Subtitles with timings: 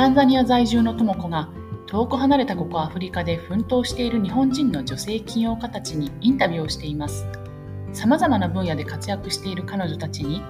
[0.00, 1.50] タンザニア在住の智子が
[1.86, 7.26] 遠く離れたここアフリカで奮闘している日本人の女性起業家たちにインタビューをしています。
[7.92, 10.42] さまざまな分野で活躍している彼女たちに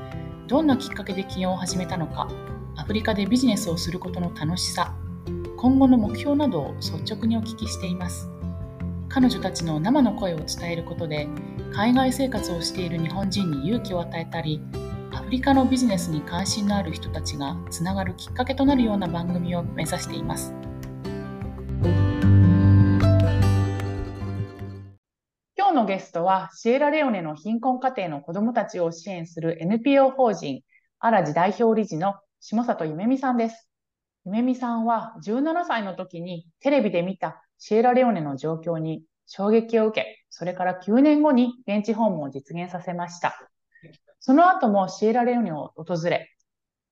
[0.46, 2.29] どんなきっかけで起業を始めたのか
[2.76, 4.94] アフリカでビジネスをすることの楽しさ
[5.57, 8.30] 今後の目標などを率直にお聞きしています。
[9.08, 11.26] 彼女たちの生の声を伝えることで
[11.75, 14.61] 海外生活をしている日本人に勇気を与えたり
[15.30, 20.52] リカのビジネスに関心のある人たちがつながるきっかけとなるような番組を目指しています
[25.57, 30.62] 今日のゲストはシエラレオネの貧困家庭の子どもたちを支援する NPO 法人
[30.98, 33.69] アラジ代表理事の下里ゆめみさんです
[34.27, 43.50] ゆめみさんは17歳の時にテレビで見たシエラレオネの状況に衝撃を受け、それから9年後に現地訪問を実現させました。
[44.20, 46.30] その後もシエラレオネを訪れ、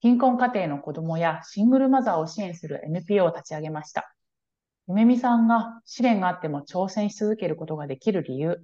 [0.00, 4.14] 貧困家庭の子供やシングルマザーを支援する NPO を立ち上げました。
[4.88, 8.58] ゆめみさんが試練があっても挑戦し続けることができる理由、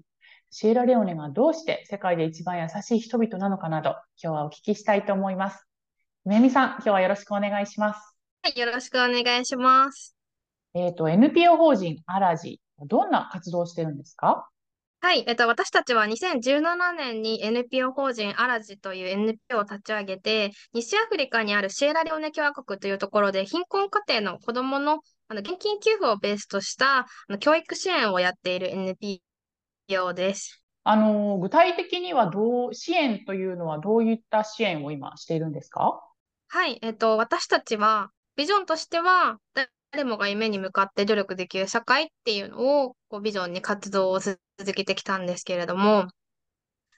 [0.51, 3.91] シエラレオネがどうして世界で一番優しい人々なのかなど、
[4.23, 5.67] 今日はお聞きしたいと思います。
[6.25, 8.17] ゆめみさん、今日はよろしくお願いします。
[8.43, 10.17] はい、よろしくお願いします。
[10.73, 14.49] えっ、ー、と、NPO 法人アラジ、どんな活動をしてるんですか？
[15.05, 30.65] はい、えっと、私たちは2017年に NPO 法人アラジという NPO を立ち上げて、西アフリカにあるシエラレオネ共和国というところで、貧困家庭の子どものあの現金給付をベースとしたあの教育支援をやっている NPO です。
[30.85, 36.01] あの具体的にはどう支援というのはどういった支援を今しているんですか？
[36.49, 39.37] はい、えっと、私たちはビジョンとしては、
[39.95, 44.39] 誰もが夢に向かって努力できる社会っていうのをこうビジョンに活動を続
[44.75, 46.09] けてきたんですけれども、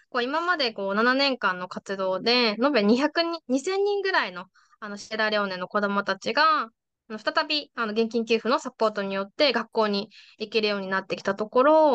[0.09, 4.47] こう今までこう7年間の活動で、延べ2000人ぐらいの
[4.81, 6.71] あのシェラレオネの子どもたちが、
[7.11, 10.09] 再びあの現金給付のサポートによって学校に
[10.39, 11.93] 行けるようになってきたところ、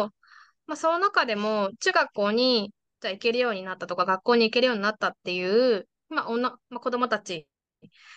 [0.67, 7.47] まあ、その中でも中学校にじゃあ行けるようになったとか学校に行けるようになったっていう、まあ女まあ、子どもたち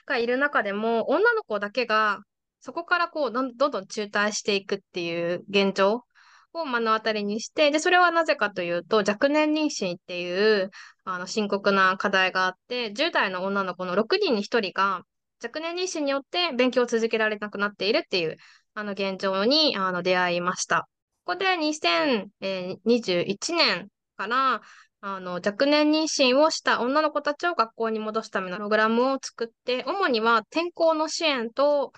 [0.05, 2.21] がいる中でも、女の子だけが、
[2.65, 6.07] そこからこうどんどん中退していくっていう現状
[6.55, 10.71] を目の当たりにして、で、それはなぜかというと、若年妊娠っていう
[11.05, 15.03] あの深刻な課題があって、10代の女の子の6人に1人が
[15.43, 18.39] 若年妊娠によって勉強を続けられなくなっているっていう
[18.73, 20.89] あの現状にあの出会いました。
[21.27, 24.63] ここで2021年から
[25.03, 31.93] あの、若年妊娠をした女の子たちを学校に戻すためのプログラムを作って、主には転校の支援と、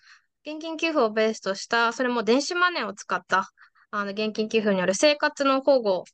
[0.46, 3.50] 現金給付をベースとした、それも電子マネーを使った、
[3.90, 6.04] あの、現金給付による生活の保護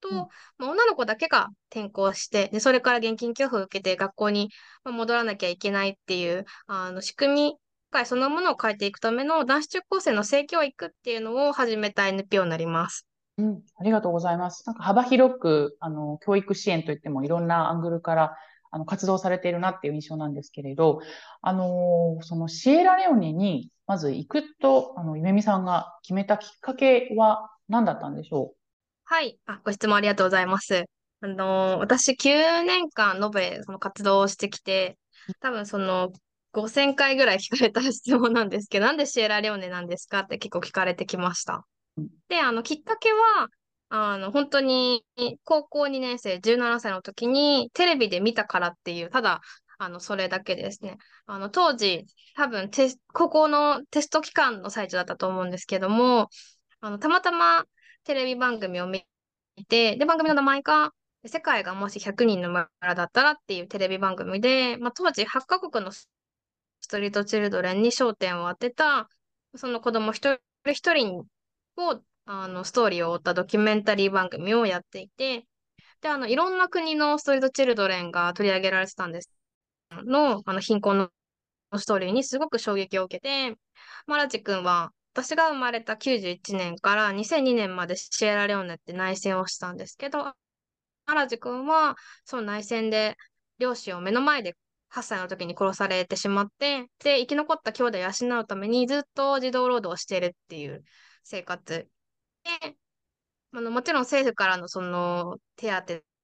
[0.00, 4.48] と、うん、まあ、女の子だけが転校して、で、それから現金給付を受けて学校に
[4.84, 7.56] 戻らなきゃいけないっていう、あの、仕組み、
[7.90, 13.06] 会そのものを変えていくための男子中高生の性教育っていうのを始めた NPO になります。
[13.36, 14.64] うん、ありがとうございます。
[14.66, 18.36] なんか幅広く、あの、教育支援といってもいろんなアングルから、
[18.70, 21.00] あの、活動されているなっていう印象なんですけれど、
[21.42, 28.56] あの、そのシエラレオネに、まず行くと、あの、ゆめみさんが決めたきっかけは何だったんでしょう？
[29.04, 29.38] はい。
[29.46, 30.84] あ、ご質問ありがとうございます。
[31.20, 34.98] あの、私9年間延べその活動をしてきて、
[35.40, 36.12] 多分その
[36.52, 41.66] 5000回ぐらい聞かれた質問なんですけど、なんでシエラレオネなんですかって結構聞かれてきました。
[42.28, 43.48] で、あの、きっかけは、
[43.90, 45.04] あの、本当に、
[45.44, 49.40] 高校2年生、17歳の時に、テレビで見たからっていう、ただ、
[49.78, 50.98] あの、それだけですね。
[51.26, 52.04] あの、当時、
[52.34, 52.70] 多分
[53.12, 56.28] 高校のテスト期間の最中だったと思うんですけども、
[56.80, 57.64] あの、たまたま
[58.04, 59.06] テレビ番組を見
[59.68, 60.92] て、で、番組の名前が、
[61.26, 66.08] 世界がもし100人の村だったらっていうテレビ番組で、まあ、当時8カ国のス
[66.90, 69.08] トリートチルドレンに焦点を当てた、
[69.56, 71.24] その子供一人一人
[71.76, 75.46] を、あの、ストーリーを追ったドキュメンタリー番組をやっていて、
[76.02, 79.30] で、あの、いろんな国のストリートチルドレンが取り上げられてたんです。
[80.04, 83.56] の、あの、貧困のストーリーにすごく衝撃を受けて、
[84.06, 90.34] マラジ君は、私が生まれた91年から2002年までシエラレオネって内戦をしたんですけど、
[91.06, 91.96] マラジ君は、
[92.26, 93.16] その内戦で
[93.58, 94.54] 両親を目の前で
[94.90, 100.84] 8歳の時に殺されてしまって、で、生き残った兄弟を養うためにずっと児童労働をしているっていう
[101.24, 101.88] 生活。
[103.52, 105.70] あのもちろん政府からのその手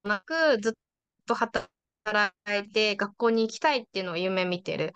[0.03, 0.73] 当なく、ずっ
[1.27, 1.69] と働
[2.49, 4.93] いて学校に行きたいっていうのを夢見てる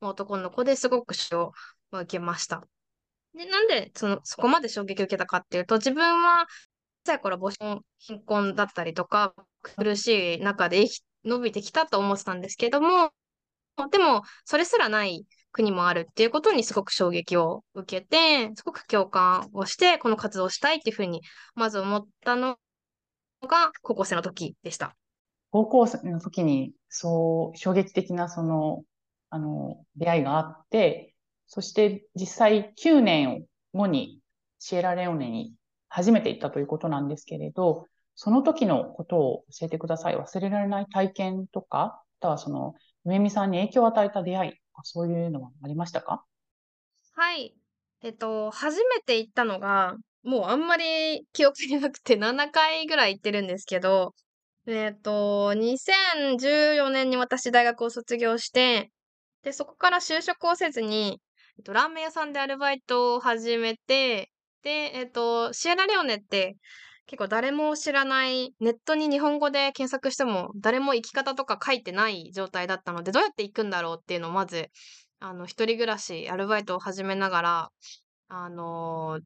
[0.00, 1.52] 男の子ですごく賞を
[1.92, 2.64] 受けました。
[3.34, 6.46] で、なんでそのそこまで衝撃を受けたかっていうと、自分は
[7.06, 10.86] 小さい頃母子貧困だったりとか、苦しい中で
[11.24, 13.12] 伸びてきたと思ってたんですけども、
[13.90, 21.22] でも、それすらない国もあるっていうことにすごく衝撃を受けて、すごく共感をして、この活動をしたいっていうふうに、
[21.54, 22.58] まず思ったの
[23.42, 24.94] が高校生の時でした。
[25.50, 28.84] 高校生の時に、そう、衝撃的なその、
[29.30, 31.14] あの、出会いがあって、
[31.46, 33.44] そして実際9年
[33.74, 34.20] 後に
[34.60, 35.52] シエラレオネに
[35.88, 40.16] 初めて行ったということなんですけれど、その時のことを教えてください。
[40.16, 42.74] 忘れられない体験とか、あとはその、
[43.04, 44.52] めみさんに影響を与えた出会い
[44.84, 46.24] そういうのはありましたか？
[47.14, 47.54] はい。
[48.02, 54.14] えっと、初めて行ったのが、もうあんまり記憶になくて7回ぐらい行ってるんですけど、
[54.66, 58.90] えっと、2014年に私大学を卒業して、
[59.42, 61.20] で、そこから就職をせずに、
[61.58, 64.30] えっと、ラーメン屋さんでアルバイトを始めて、
[64.62, 66.56] で、えっと、シエラレオネって
[67.10, 74.70] 結構誰も知らない、ネットに日本語で検索しても誰も行き方とか書いてない状態だったので、どうやって行くんだろうっていうのをまず、
[75.18, 77.72] あの、一人暮らし、アルバイトを始めながら、
[78.28, 79.22] あのー、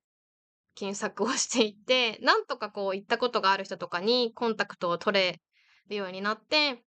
[0.75, 5.43] 検索をしていって、なんとかこう行ったことがある人とかにコンタクトを取れ
[5.91, 6.83] るようになって、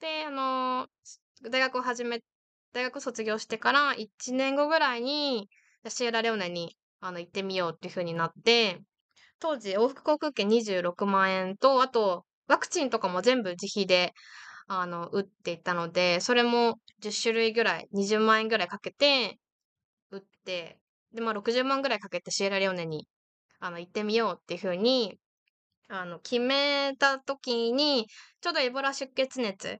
[0.00, 2.20] で、あのー、大学を始め、
[2.74, 5.48] 大学卒業してから1年後ぐらいに、
[5.88, 8.82] シエラレオネにあの行ってみようっていう風になって、
[9.42, 14.12] 当時往復航空券26万円と、あとワクチンとかも全部自費で
[14.68, 19.40] あの打っていたので、それも10種類ぐらい、20万円ぐらいかけて
[20.12, 20.78] 打って、
[21.12, 23.08] で、まあ60万ぐらいかけてシエラレオネに
[23.58, 25.18] あの行ってみようっていう風に
[25.88, 28.06] あの決めた時に、
[28.40, 29.78] ちょうどエボラ出血熱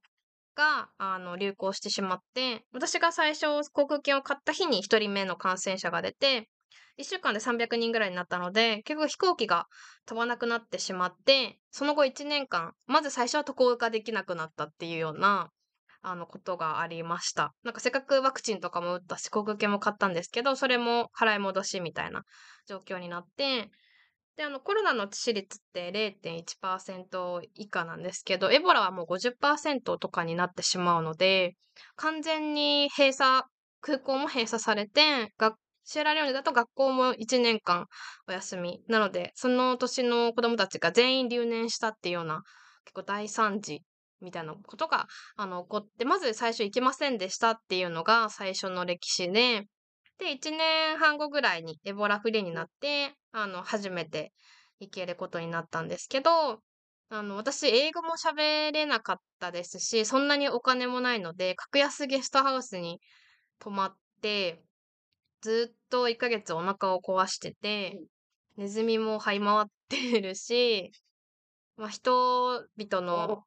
[0.56, 6.48] があの流行してしまって、私が最初航空券を買った日に1人目の感染者が出て、
[6.96, 9.66] 1週間で300人ぐらいになったので、結局飛行機が
[10.06, 15.50] 飛ばなくなってしまって、その後1年間、まず最初は渡航ができなくなったっていうような、
[16.02, 17.54] あの、ことがありました。
[17.62, 22.24] なんかせっかくワクチンとかも打ったし、航空券も買ったんですけど、それも払い戻しみたいな
[22.66, 23.70] 状況になって、
[24.36, 31.54] で、あの、コロナの致死率って0.1%以下なんですけど、エボラはもう50%とかになってしまうので、
[31.96, 33.44] 完全に閉鎖、
[33.80, 37.86] 空港も閉鎖されて、学シエラレオネだと学校も1年間
[38.28, 38.82] お休み。
[38.88, 42.42] なので、その年の子供たちが全員留年したっていうような、
[42.84, 43.82] 結構大惨事
[44.20, 45.06] みたいなことが、
[45.36, 49.66] あの、起こって、まず最初行けませんでしたっていうのが最初の歴史で、
[50.18, 54.32] で、1年半後ぐらいにエボラフリーになって、あの、初めて
[54.78, 56.60] 行けることになったんですけど、
[57.08, 63.00] あの、私、英語も喋れなかったですし、そんなにお金もないので、格安ゲストハウスに
[63.58, 64.62] 泊まって、
[65.42, 68.00] ずっと1ヶ月お腹を壊してて、
[68.56, 70.90] ネズミも這い回ってるし、
[71.76, 73.44] まあ、人々の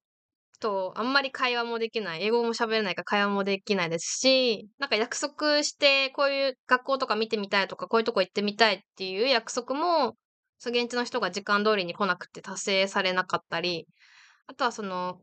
[0.59, 10.15] とあんまり会話もできない、英語も喋れないから会話もできないですし、なんか約束して、こういう学校とか見てみたいとか、こういうとこ行ってみたいっていう約束も、
[10.57, 13.87] その現地の人が時間通りに来なくて達成されなかったり、
[14.47, 15.19] あとはその、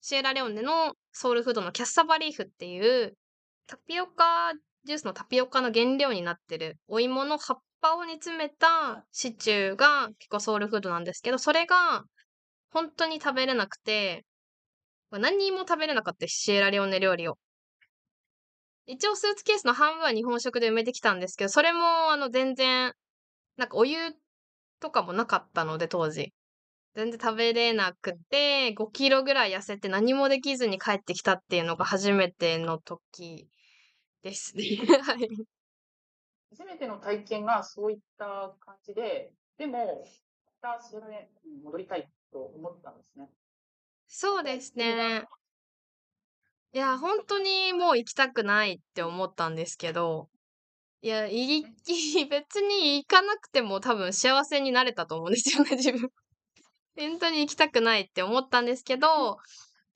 [0.00, 3.14] シエラレオネのソウルフードのキャッサバリーフっていう、
[3.66, 4.52] タピオカ
[4.84, 12.04] ジュースのタピオカの原料になってるお芋の葉っぱを煮詰めたシチューが結構ソウルフードなんですけど、それが
[12.70, 14.24] 本当に食べれなくて、
[15.10, 17.38] 何にも食べれなかったシエラレオネ料理を。
[18.86, 22.92] 一応スーツケースの半分は日本食で埋めてきたんですけど、それもあの全然、
[23.56, 23.96] なんかお湯
[24.80, 26.32] とかもなかったので当時。
[26.94, 33.48] 全然食べれなくて、5キロぐらい痩せて何もできずに帰ってきたっていうのが初めての時
[34.28, 34.64] ですね。
[35.02, 35.28] はい。
[36.50, 40.04] 初めての体験がそういった感じで、でも、
[40.62, 43.28] またそれに戻りたいと思ったんですね。
[44.06, 45.24] そうですね。
[46.72, 50.28] いや、本当にもう行きたくないって思ったんですけど、
[51.00, 51.62] いや、い
[52.30, 56.10] 別に行かなくても多分幸せになれたと思うんですよね、自分。
[56.96, 59.38] 本当に行きたくないって思ったんですけど、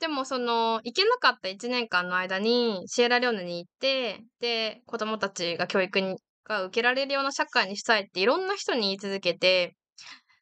[0.03, 9.77] でもその、行けなかった1年間の間に、シエラレオネに行って、で、子供たちが教育が受けられるような社会にしたいっていろんな人に言い続けて、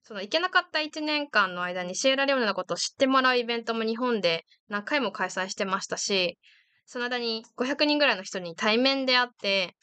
[0.03, 6.39] その行けなかった1年間の間にシエラレオネのことを知ってもらうイベントも日本で何回も開催してましたし、
[6.87, 9.77] その間に500人ぐらいの人に対面で会って、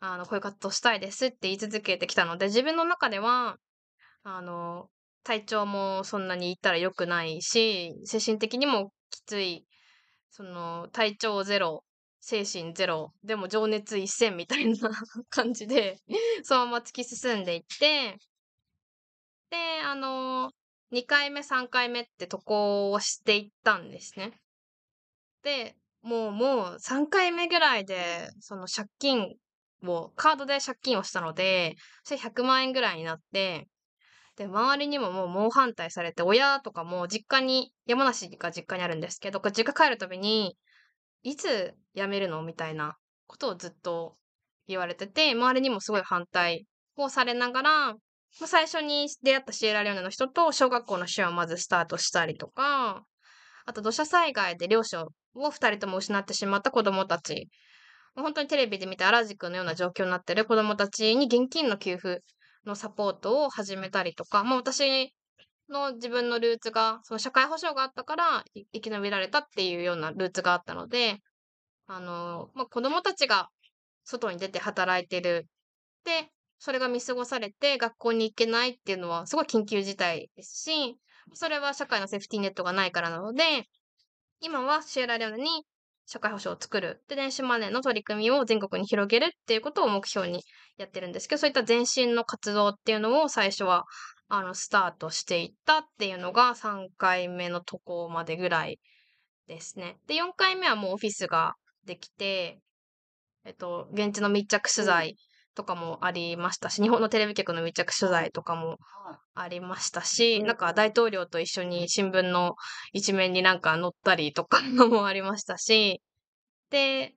[0.00, 3.56] あの、こういう活動したいですって言い続けてきたので、自分の中では、
[4.24, 4.88] あの、
[5.22, 9.66] 体調もそんなに言ったら良くないし、精神的にもきつい、
[10.30, 11.84] その、体調ゼロ、
[12.20, 14.90] 精神ゼロ、でも情熱一線みたいな
[15.28, 15.98] 感じで
[16.44, 18.16] そのまま突き進んでいって、
[19.50, 20.52] で、あの
[20.92, 24.40] 2回目、3回目って渡航をしていったんですね。
[25.42, 29.34] で、もう、もう3回目ぐらいで、その借金
[29.84, 33.68] を、カードで借金をしたので、それ100万円ぐらいになって、
[34.36, 40.56] で、周りにももう猛反対されて、親とかも実家に、山梨が実家にあるんですけど、実家帰るたびに、
[41.22, 42.96] いつ辞めるのみたいな
[43.26, 44.16] ことをずっと
[44.66, 47.94] 言われてて、周りにもすごい反対をされながら、
[48.32, 53.04] 最初に出会ったシエラレオネの人と小学校の支援をまずスタートしたりとか、
[53.66, 57.48] あと土砂災害で両親を二人とも失ってしまった子供たち、
[58.14, 62.20] 本当にテレビで見てアラジ君のような状況になってる子供たちに現金の給付
[62.66, 65.14] のサポートを始めたりとか、もう私
[65.68, 71.18] の自分のルーツが、その社会保障があったから生き延びられたっていうようなルーツがあったので、
[71.86, 73.48] あの、まあ、子供たちが
[74.04, 75.46] 外に出て働いてる。
[76.04, 80.96] で、それが見過ごされて学校に行けないっていうのはすごい緊急事態ですし、
[81.34, 83.68] それは社会のセーフティーネットがないからなので、
[84.40, 85.64] 今はシエラレオネに
[86.06, 87.02] 社会保障を作る。
[87.08, 90.42] で、電子マネーの取り組みを全国に広げるっていうことを目標に
[90.76, 93.84] やってるんですけど、そういった前身の活動っていうのを最初は、
[94.28, 98.80] あの、スタートしていったっていうのが3回目のとこまでぐらい
[99.46, 99.98] ですね。
[100.06, 101.54] で、4回目はもうオフィスが
[101.84, 102.58] できて、
[103.44, 105.16] えっと、現地の密着取材
[105.54, 108.78] とかもありましたし、日本のテレビ局の密着取材とかも
[109.34, 112.54] ありましたし、なんか大統領と一緒に新聞の
[112.92, 116.00] 一面になんか載ったりとかもありましたし、
[116.70, 117.14] で、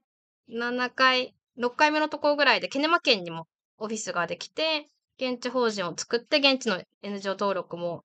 [0.49, 8.03] 7回、6回目のところぐらいで、ケネマ県にもオフィスができて、現地法人を作って、現地の NGO 登録も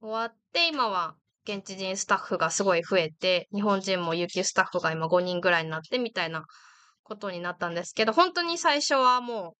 [0.00, 6.44] 終わって、今は現地人スタッフがすごい増えて、日本人も有給スタッフが今5人ぐらいになってみたいな
[7.02, 9.59] ことになったんですけど、本当に最初はもう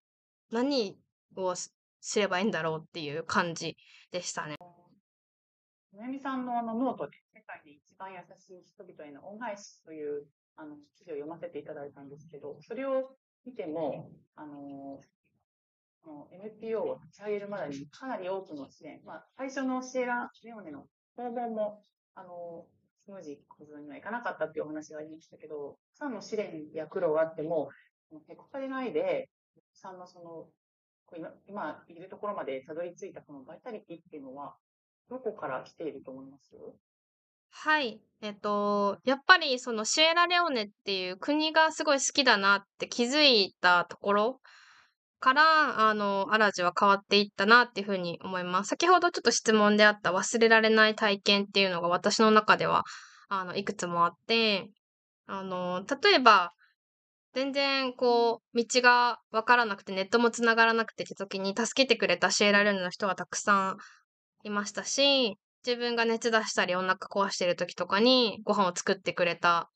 [0.50, 0.99] 何
[1.37, 1.73] をす
[2.19, 3.76] ればいいんだろうっていう感じ
[4.11, 4.57] でしたね。
[5.92, 10.26] 夢美さんのあのノートで世界で一番優しい人々への恩返しという
[10.57, 15.00] あの記事を読ませていただいたんですけど、それを見ても、あの、
[16.33, 21.83] NPO を立ち上げるまでにかなり多くの支援、まあ、最初のシエラレオネの訪問も、
[22.14, 22.66] あの、
[23.04, 27.71] スムージー小僧にはいかなかったっていうお話がありましたけど、たくさんの試練や苦労があっても、
[28.28, 29.28] へこたれないで、
[29.80, 30.46] さんのその、
[31.49, 34.54] 今いるところまでたどり着いたこのバイタリティっていうのは、
[35.08, 36.54] どこから来ていると思います？
[37.52, 38.00] はい。
[38.22, 44.40] えっと、やっぱりそのシエラレオネっていう国がすごい好きだなって気づいたところ
[45.18, 48.68] から、あの、アラジは変わっていったなっていうふうに思います。
[48.68, 52.84] 先ほどちょっと質問であった忘れられない体験っていうのが私の中では、
[53.28, 54.70] あの、いくつもあって、
[55.26, 56.52] あの、例えば、
[57.34, 63.76] 全然こう、道がわからなくて、ネットも繋がらなくてって時に助けてくれたシエラレオネの人がたくさん
[64.44, 69.70] いましたし、自分が熱出したりお腹壊してる時とかにご飯を作ってくれた、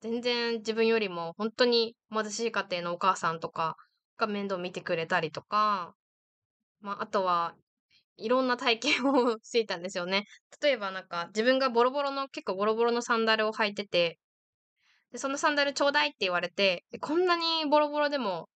[0.00, 3.76] 全然自分よりも本当に貧しい家庭のお母さんとか
[4.16, 5.94] が面倒見てくれたりとか、
[6.80, 7.54] まあ、あとは、
[8.16, 10.26] いろんな体験を していたんですよね。
[10.62, 14.18] 例えばなんか自分がボロボロの、結構ボロボロのサンダルを履いてて、
[15.12, 18.48] で、そのサンダルちょうだいって言われて、こんなにボロボロでも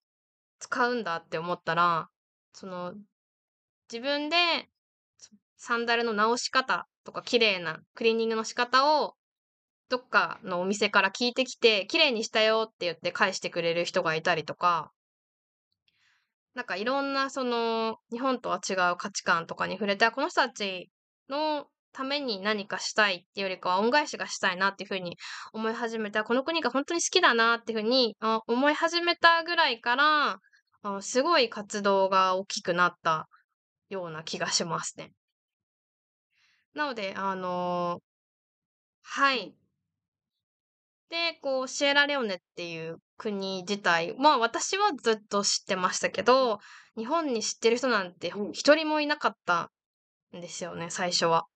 [0.58, 2.08] 使うんだって思ったら、
[2.52, 2.94] その、
[3.90, 4.36] 自分で
[5.56, 9.14] サンダルの直し方とか綺麗なクリーニングの仕方を
[9.88, 14.90] どっかのお店から聞いてきて、綺麗にしたよって言って返してくれる人がいたりとか、
[16.54, 20.90] なんかいろんなその日本とは違う価値観とかに触れて、この人たち
[21.28, 25.16] のために何かしたいっていうよりかは恩返しがしたいなっていうふうに
[25.52, 30.38] 思い始めた、この国が本当に好きだなっていうふうに思い始めたぐらいから、
[31.00, 33.28] すごい活動が大きくなった
[33.88, 35.12] ような気がしますね。
[36.74, 38.00] なので、あの、
[39.02, 39.54] はい。
[41.10, 46.58] で、こう、シエラレオネっていう国自体、まあ私はずっと知ってましたけど、
[46.96, 49.70] 日本に知ってる人なんて一人もいなかった
[50.34, 51.46] んですよね、最初は。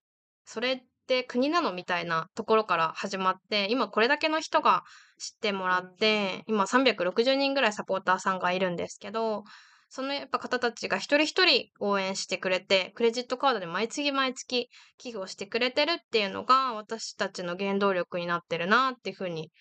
[0.47, 1.73] それって国なの？
[1.73, 4.85] みたいなところから始まって、今これだけの人が
[5.19, 9.45] 知ってもらって、今360人ぐらいサポーターさんがいるんですけど、
[9.89, 19.53] そのやっぱ方たちが一人一人応援してくれて、クレジットカードで毎月毎月寄付をしてくれてるっていうのが私たちの原動力になってるなっていうふうに、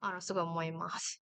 [0.00, 1.20] あの、すごい思います。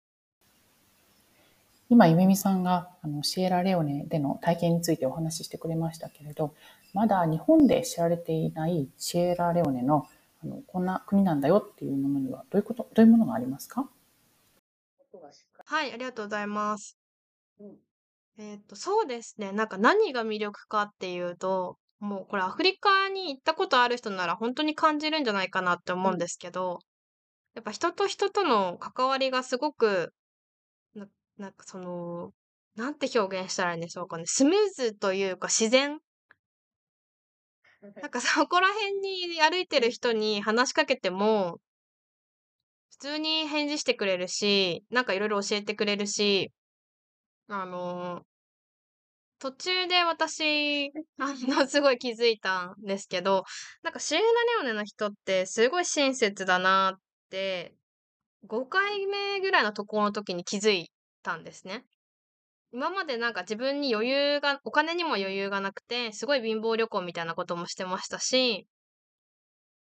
[1.90, 6.54] 今、ゆめみさんがあのシエラレオネでの体験についてお話ししてくれましたけれど、
[6.94, 10.08] まだ日本で知られていないシエラレオネの
[10.44, 13.90] あのこんな国なんだよっていうものにはどういうこと、どういうものがありますか？
[15.66, 16.98] はい、ありがとうございます。
[17.60, 17.76] うん
[18.38, 19.52] えっと、そうですね。
[19.52, 26.80] なんか何が魅力かっていうと、もうこれアフリカに行ったことある人なら本当に感じるんじゃないかなって思うんですけど、
[27.54, 30.12] やっぱ人と人との関わりがすごく、
[30.96, 31.06] な
[31.38, 32.32] なんかその、
[32.76, 34.24] なんて表現したらいいんでしょうかね。
[34.26, 36.00] スムーズというか自然
[37.84, 41.60] なんか そこら辺に歩いてる人に話しかけても、
[42.92, 46.52] 普通に返事してくれるし、なんかいろいろ教えてくれるし、
[47.48, 48.26] あの、
[49.40, 53.44] 途中で私、 あの、すごい気づいたんですけど、
[53.82, 54.30] なんかシエラレ
[54.62, 57.76] オネの人ってすごい親切だなって、
[58.46, 60.92] 5回目ぐらいの渡航の時に気づい
[61.24, 61.86] たんですね。
[62.74, 68.68] 今までなんか自分に余裕が、お金にも余裕がなくて、すごい貧乏旅行みたいなこともしてましたし、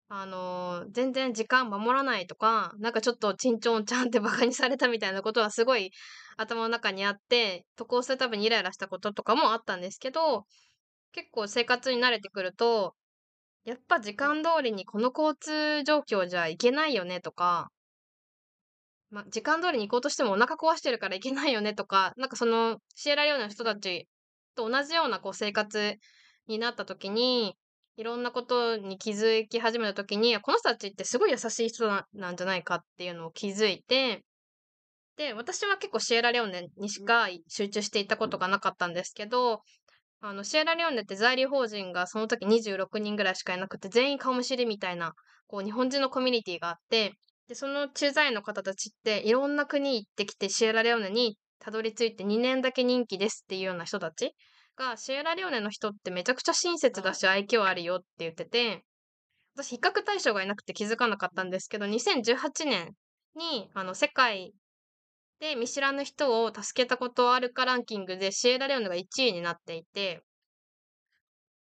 [0.07, 5.91] あのー全然時間守らないとか、なんかちょっとチンチョンちゃんってバカにされたみたいなことはすごい
[6.37, 10.45] 頭の中にあって、渡航するたびにイライラしたこととかもあったんですけど、
[11.11, 12.95] 結構生活に慣れてくると、
[13.65, 17.69] やっぱ時間通りにこの交通状況じゃいけないよねとか、
[19.11, 24.07] ま、時間通りに行こうとしてもお腹壊してるからいけないよねとか、 なんかそのシエラレオネの人たち
[24.55, 25.95] と同じようなこう生活
[26.47, 27.55] になった時に、
[27.97, 34.23] いろんなことに気づき始めた時に、この人たちってすごい優しい人ななんじゃないかっていうのを気づいて、
[35.17, 39.63] で、私は結構シエラレオネにしか集中していたことがなかったんですけど、
[40.21, 45.13] あの、シエラレオネって在留邦人がその時26人ぐらいしかいなくて、全員顔見知りみたいな、
[45.47, 47.13] こう日本人のコミュニティがあって、
[47.49, 54.35] で、その駐在員の方たちっていろんな国行ってきてシエラレオネにたどり着いて2年だけ任期ですっていうような人たち
[54.77, 58.83] が、シエラレオネの人ってめちゃくちゃ親切だし愛嬌あるよって言ってて、
[59.55, 62.93] 私比較対象がいなくて気づかなかったんですけど、2018年
[63.35, 64.53] にあの世界
[65.39, 70.21] で見知らぬ人を助けたことあるかランキングでシエラレオネが1位になっていて、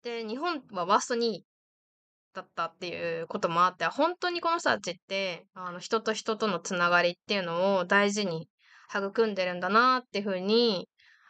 [0.04, 1.44] で、日本はワースト2位
[2.34, 8.48] だったっていうこともあって、本当にこの人たちって、あの、人と人とのつながりっていうのを大事に
[8.94, 10.88] 育んでるんだなっていうふうに、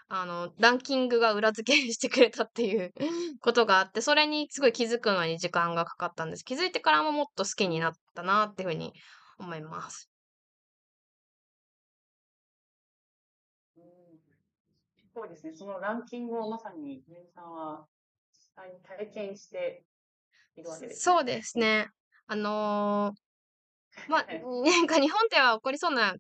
[0.09, 2.93] あの、ランキングが裏付けしてくれたっていう
[3.41, 6.45] ことがあって、それにすごい気づくのに時間がかかったんです。
[6.45, 8.93] 気づいてからももっと好きになったなっていうふうに
[9.39, 10.11] 思います。
[13.77, 13.85] うん
[15.15, 15.53] そうですね。
[15.55, 17.87] そのランキングをまさに、ゆさんは
[18.33, 19.85] 実際に体験して
[20.57, 21.15] いるわけですね。
[21.15, 21.89] そうですね。
[22.27, 23.25] あのー
[24.09, 24.27] まあ、
[24.65, 26.19] なんか日本では起こりそうな、起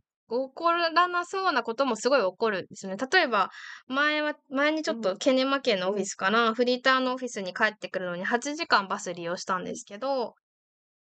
[0.54, 2.98] こらなそうなこともすごい起こるんですよね。
[3.10, 3.50] 例えば、
[3.86, 10.34] 前は、前にちょっとケネマ県のオフィスからフリーターのオフィスに帰ってくるのに8時間バス利用したんですけど、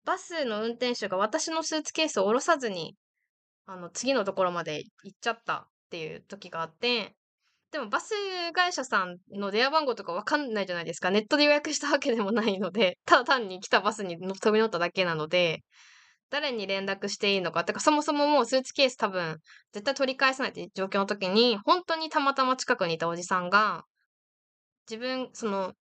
[0.04, 2.96] バスの運転手が私のスーツケースを下ろさずに、
[3.66, 7.16] あの、次のところまで行っちゃったっていう時があって、
[7.72, 8.12] でもバス
[8.52, 11.10] 会社さんの電話番号とかわかんないじゃないですか。
[11.10, 15.64] ネットで予約したわけでもないので、 ただ単に来たバスにの飛び乗っただけなので、
[16.28, 17.64] 誰に連絡していいのか。
[17.64, 19.38] てか、そもそももうスーツケース多分、
[19.72, 23.84] 絶対取り返さないっていう状況の時に、本当にたまたま近くにいたおじさんが、
[24.88, 25.72] 自分、その、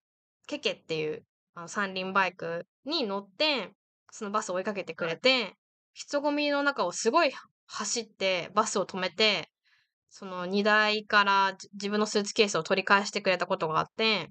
[0.47, 1.25] ケケっていう
[1.55, 3.71] あの三輪バイクに乗って、
[4.11, 5.55] そのバスを追いかけてくれて、
[5.93, 7.33] 人混みの中をすごい
[7.67, 9.49] 走って、バスを止めて、
[10.11, 14.29] その荷台からじ自分のスーツケースを取り返してくれたことがあって、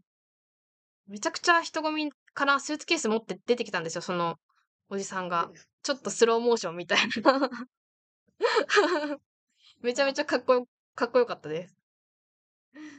[1.09, 4.37] めちゃくちゃ人混みからスーツケース持って出てきたんですよ、その
[4.91, 5.51] おじさんが。
[5.83, 7.51] ちょっとスローモーションみたいな。
[9.81, 11.77] めちゃめちゃかっこよ、かっこよかったです。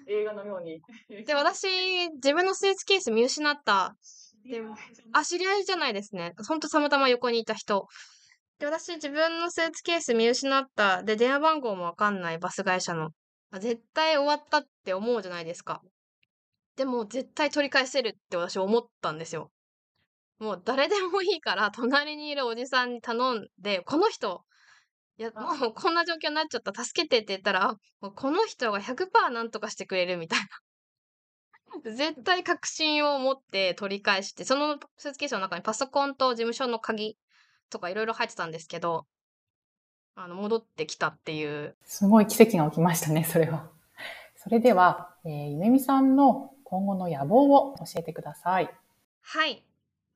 [0.07, 0.81] 映画のように。
[1.23, 3.95] で、私、自分のスーツケース見失った。
[4.43, 4.75] でも、
[5.13, 6.33] あ、知り合いじゃないですね。
[6.47, 7.87] ほんとたまたま横にいた人。
[8.61, 11.01] で、私、自分のスーツケース見失った。
[11.01, 13.09] で、電話番号もわかんないバス会社の。
[13.49, 15.81] あ絶対終わったって思うじゃないですか。
[16.75, 19.51] でも、絶対取り返せるって私思ったんですよ。
[20.37, 24.45] もう誰でもいいから、隣にいるおじさんに頼んで、この人、
[25.17, 30.47] いや、あもうこんな状況になっちゃった、助けてって言ったら、あもうこの人が100%なんとかしてくれるみたいな。
[31.95, 37.17] 絶対確信を持って取り返して、そのスーツケースの中にパソコンと事務所の鍵
[37.71, 39.05] とかいろいろ入ってたんですけど、
[40.15, 41.75] あの、戻ってきたっていう。
[41.83, 43.69] すごい奇跡が起きましたね、それは。
[44.35, 48.69] それでは、えーゆめみさんの今後の野望を教えてください。
[49.21, 49.63] はい。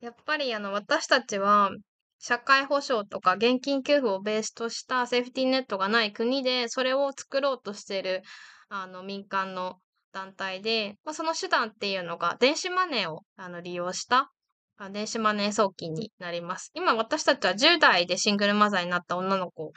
[0.00, 1.70] やっぱりあの、私たちは、
[2.18, 8.22] 社会保障とか現金給付をベースとしたセーフティーネットがない国で、それを作ろうとしている、
[8.68, 9.76] あの、民間の
[10.12, 14.32] 団体で、まあ、その手段っていうのが、電子マネーをあの利用した、
[14.78, 16.70] あ電子マネー送金になります。
[16.74, 19.72] 今私たちは10代でシングルマザーになった女の子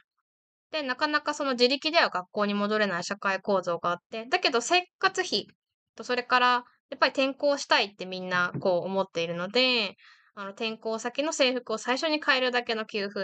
[0.72, 5.48] で、なかなかその自力では学校に戻れない社会構造があって、だけど生活費
[5.96, 6.48] とそれから、
[6.90, 9.96] やっぱり転校したいってみんなこう思っているので、
[10.36, 13.24] あの転校先の制服を最初に買えるだけの給付っ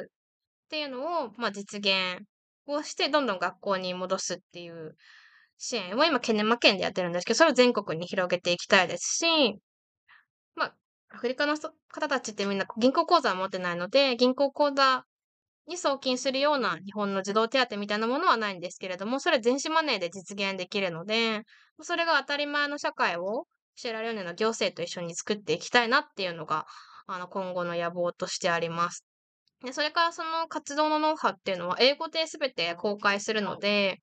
[0.70, 2.26] ていうのを、まあ、実現
[2.68, 4.96] をして、どんどん学校に戻すっていう
[5.58, 9.26] 支援を今、ケネマ県でやってるんですけど、それを全国に広げていきたいですし、
[10.56, 10.76] まあ、
[11.16, 15.06] アフリカの方たちってみんな銀行口座を持ってないので、銀行口座
[15.66, 21.44] に送金するような日本の児童手当みたいなものはないんですけれども、それは電子マネーで実現できるので、
[21.82, 26.66] それが当たり前の社会をシェラレオネの行政と一緒に作っていきたいなっていうのが、
[27.08, 29.06] あの、今後の野望としてあります。
[29.64, 34.02] で、それからその活動のノウハウっていうのは英語で全て公開するので、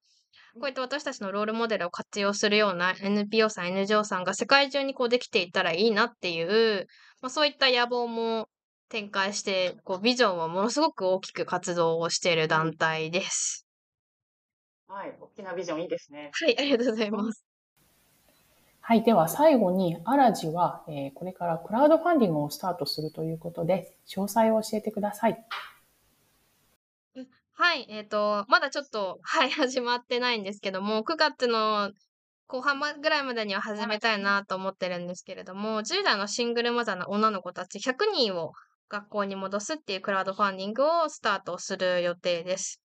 [0.55, 6.87] こういった私たちのロールモデルを活用するような NPO さん、NGO さんが世界中にこうできていたらいいなっていう、
[7.23, 8.49] まあ、そういった野望も
[8.91, 13.67] 展開して、こうビジョンをものすごく大きく活動をしている団体です。
[14.87, 16.31] はい、大きなビジョンいいですね。
[16.33, 17.45] はい、ありがとうございます。
[18.85, 19.03] はい。
[19.05, 25.43] では最後に、アラジは、えー、これからクラウドファンディングをスタートするということで、詳細を教えてください。
[27.63, 27.87] はい。
[27.89, 31.93] えっ、ー、と、まだちょっと、はい、始まってないんですけども、9月の
[32.49, 38.51] 後半ぐらいまでには始めたいなと思ってるんですけれども、10代のシングルマザーの女の子たち100人を
[38.89, 42.83] 学校に戻すっていうクラウドファンディングをスタートする予定です。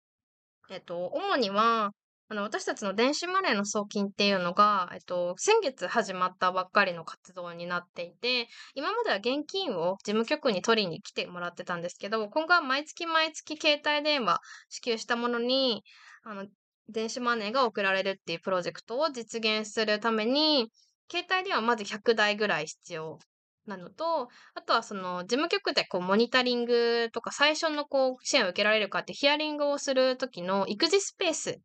[0.71, 1.93] えっと、主には、
[2.29, 15.85] あの、私たちの電子マネーの送金っていうのが、えっと、先月始まったばっかりの活動になっていて、今までは現金を事務局に取りに来てもらってたんですけど、今後は毎月毎月携帯電話支給したものに、
[16.25, 16.47] あの、
[16.89, 20.69] 電子マネーが送られるっていうプロジェクトを実現するために、
[21.09, 23.21] 携帯電話まず100台ぐらい必要
[23.67, 31.61] なのと、あとはその事務局でこうモニタリングとか最初のこう支援を受けられるかってヒアリングをするときの育児スペース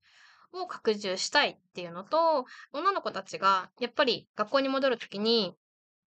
[0.54, 5.56] を拡充したいっていうのと、女の子たちがやっぱり学校に戻るときに、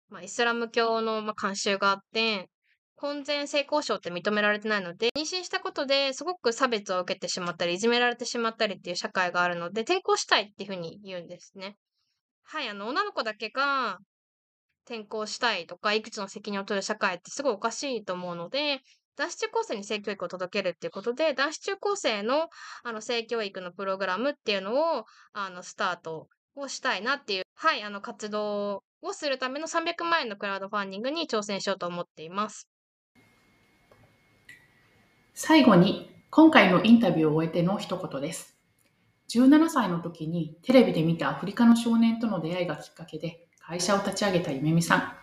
[0.08, 2.48] まあ、イスラム教のまあ慣習があって、
[2.96, 11.76] 婚前性交渉って認められてないので、妊娠したことですごく差別を受けてしまったり、いじめられてしまったりっていう社会があるので、転校したいっていうふうに言うんですね。
[12.44, 13.98] はい、あの、女の子だけが
[14.84, 18.80] 転校したいとか、いくつの責任を取る社会ってすごいおかしいと思うので、
[19.16, 22.48] 男子中高生に性教育を届けるっていうことで、男子中高生の
[22.82, 32.68] あの性教育のプログラムっていうのをあのスタートをしたいなっていう、はい、あの活動をするための300万円のクラウドファンディングに挑戦しようと思っています。
[35.34, 38.56] 最後に、今回のインタビューを終えての一言です。
[39.30, 45.21] 17歳の時にテレビで見たアフリカの少年との出会いがきっかけで会社を立ち上げた夢見さん。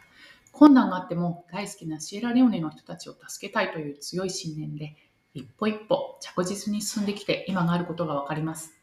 [0.52, 4.96] 困難があっても大好きなシエラレオネの人たちを助けたいという強い信念で、
[5.34, 8.74] 一歩一歩着実に進んできて今があることがわかります。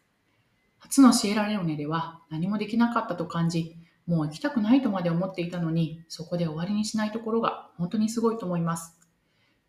[0.79, 3.77] 初のシエラレオネでは何もできなかったと感じ、
[4.07, 8.97] もう行きたくないとまで思っていたのに、そこで終わりにしないところが本当にすごいと思います。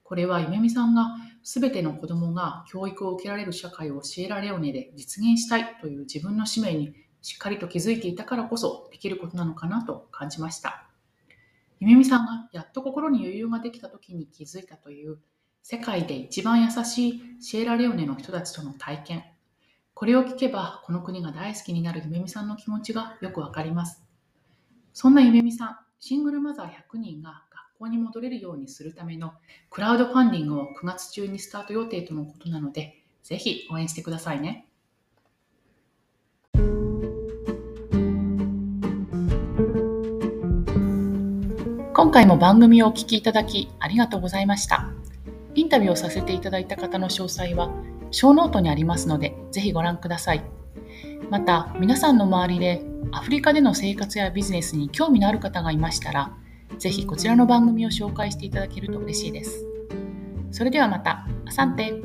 [0.04, 10.87] これは夢見さんが全ての子供が教育を受けられる社会をシエラレオネで実現したいという自分の使命にしっかりと気づいていたからこそできることなのかなと感じました。
[11.80, 15.20] ゆめみさんがやっと心に余裕ができた時に気づいたという
[15.62, 19.24] 世界で一番優しいシエラレオネの人たちとの体験。
[19.94, 24.04] これを聞けばこの国が大好きになるゆめみさんの気持ちがよくわかります。
[24.94, 29.34] そんなゆめみさん、シングルマザー100人が学校に戻れるようにするための
[29.70, 34.67] クラウドファンディングを9月中にスタート予定とのことなので、ぜひ応援してくださいね。
[41.98, 44.92] 今回も番組をお聴きいただきありがとうございました。
[45.56, 47.72] インタビューをさせていただいた方の詳細は、
[48.12, 50.44] show note にありますので、ぜひご覧ください。
[51.32, 56.32] また、皆さんの周りでアフリカでの生活やビジネスに興味のある方がいましたら、
[56.78, 59.66] ぜひこちらの番組を紹介していただけると嬉しいです。
[60.52, 61.96] それではまた、 asante。